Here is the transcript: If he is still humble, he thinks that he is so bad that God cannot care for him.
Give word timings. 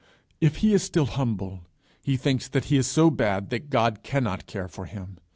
If 0.39 0.55
he 0.65 0.73
is 0.73 0.81
still 0.81 1.05
humble, 1.05 1.61
he 2.01 2.17
thinks 2.17 2.47
that 2.47 2.65
he 2.65 2.77
is 2.77 2.87
so 2.87 3.11
bad 3.11 3.51
that 3.51 3.69
God 3.69 4.01
cannot 4.01 4.47
care 4.47 4.67
for 4.67 4.85
him. 4.85 5.19